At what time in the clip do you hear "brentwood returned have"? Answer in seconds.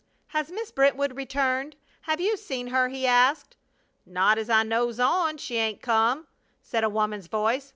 0.71-2.19